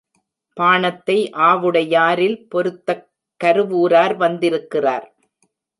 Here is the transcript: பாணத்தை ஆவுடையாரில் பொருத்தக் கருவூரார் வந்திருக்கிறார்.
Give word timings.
பாணத்தை 0.57 1.29
ஆவுடையாரில் 1.41 2.47
பொருத்தக் 2.49 3.07
கருவூரார் 3.43 4.15
வந்திருக்கிறார். 4.15 5.07